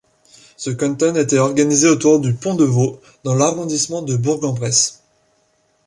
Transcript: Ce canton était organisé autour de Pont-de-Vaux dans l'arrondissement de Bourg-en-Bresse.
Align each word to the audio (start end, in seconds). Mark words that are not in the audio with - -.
Ce 0.57 0.71
canton 0.71 1.13
était 1.13 1.37
organisé 1.37 1.87
autour 1.87 2.19
de 2.19 2.31
Pont-de-Vaux 2.31 2.99
dans 3.23 3.35
l'arrondissement 3.35 4.01
de 4.01 4.15
Bourg-en-Bresse. 4.15 5.03